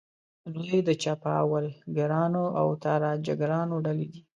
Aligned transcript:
دوی 0.55 0.77
د 0.87 0.89
چپاولګرانو 1.03 2.43
او 2.59 2.67
تاراجګرانو 2.83 3.75
ډلې 3.85 4.05
دي. 4.11 4.21